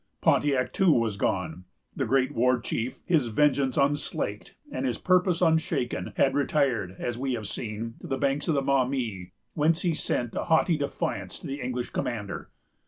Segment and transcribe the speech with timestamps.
[0.19, 1.65] Pontiac too was gone.
[1.95, 7.33] The great war chief, his vengeance unslaked, and his purpose unshaken, had retired, as we
[7.33, 11.45] have seen, to the banks of the Maumee, whence he sent a haughty defiance to
[11.45, 12.49] the English commander.